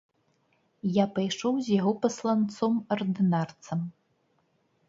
Я 0.95 1.05
пайшоў 1.17 1.53
з 1.67 1.77
яго 1.79 1.93
пасланцом 2.05 2.73
ардынарцам. 2.97 3.79